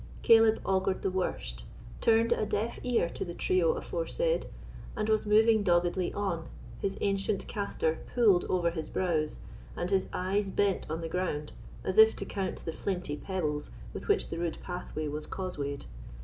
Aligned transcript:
Caleb 0.23 0.59
augured 0.65 1.03
the 1.03 1.11
worst, 1.11 1.63
turned 1.99 2.31
a 2.31 2.43
deaf 2.43 2.79
ear 2.81 3.07
to 3.09 3.23
the 3.23 3.35
trio 3.35 3.73
aforesaid, 3.73 4.47
and 4.95 5.07
was 5.07 5.27
moving 5.27 5.61
doggedly 5.61 6.11
on, 6.15 6.47
his 6.79 6.97
ancient 7.01 7.45
castor 7.47 7.99
pulled 8.15 8.43
over 8.45 8.71
his 8.71 8.89
brows, 8.89 9.37
and 9.77 9.91
his 9.91 10.07
eyes 10.11 10.49
bent 10.49 10.89
on 10.89 11.01
the 11.01 11.07
ground, 11.07 11.51
as 11.83 11.99
if 11.99 12.15
to 12.15 12.25
count 12.25 12.65
the 12.65 12.71
flinty 12.71 13.15
pebbles 13.15 13.69
with 13.93 14.07
which 14.07 14.29
the 14.29 14.39
rude 14.39 14.57
pathway 14.63 15.07
was 15.07 15.27
causewayed. 15.27 15.85